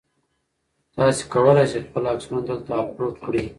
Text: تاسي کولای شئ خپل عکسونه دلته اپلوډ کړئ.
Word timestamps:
تاسي 0.95 1.23
کولای 1.33 1.65
شئ 1.71 1.79
خپل 1.85 2.03
عکسونه 2.13 2.39
دلته 2.49 2.71
اپلوډ 2.83 3.13
کړئ. 3.25 3.41